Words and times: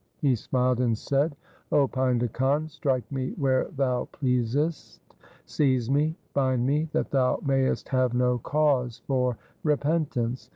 He 0.17 0.33
smiled 0.35 0.79
and 0.79 0.97
said,' 0.97 1.35
O 1.71 1.87
Painda 1.87 2.27
Khan, 2.33 2.67
strike 2.67 3.11
me 3.11 3.33
where 3.33 3.65
thou 3.65 4.05
pleasest, 4.05 4.99
seize 5.45 5.91
me, 5.91 6.17
bind 6.33 6.65
me, 6.65 6.89
that 6.91 7.11
thou 7.11 7.39
mayest 7.45 7.87
have 7.89 8.15
no 8.15 8.39
cause 8.39 9.03
for 9.05 9.37
repentance. 9.63 10.49